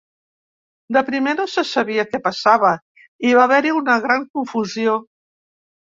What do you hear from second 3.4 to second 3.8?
va haver-hi